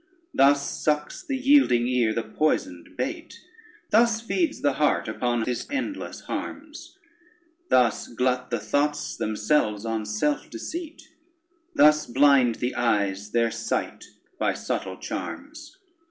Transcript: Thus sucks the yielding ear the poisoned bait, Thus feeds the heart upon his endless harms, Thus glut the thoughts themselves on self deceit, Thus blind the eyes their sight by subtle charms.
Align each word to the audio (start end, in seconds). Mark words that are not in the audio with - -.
Thus 0.33 0.67
sucks 0.81 1.23
the 1.23 1.37
yielding 1.37 1.87
ear 1.87 2.11
the 2.11 2.23
poisoned 2.23 2.97
bait, 2.97 3.39
Thus 3.91 4.19
feeds 4.19 4.61
the 4.63 4.73
heart 4.81 5.07
upon 5.07 5.43
his 5.43 5.67
endless 5.69 6.21
harms, 6.21 6.97
Thus 7.69 8.07
glut 8.07 8.49
the 8.49 8.59
thoughts 8.59 9.15
themselves 9.15 9.85
on 9.85 10.07
self 10.07 10.49
deceit, 10.49 11.03
Thus 11.75 12.07
blind 12.07 12.55
the 12.55 12.73
eyes 12.73 13.29
their 13.29 13.51
sight 13.51 14.05
by 14.39 14.55
subtle 14.55 14.97
charms. 14.97 15.77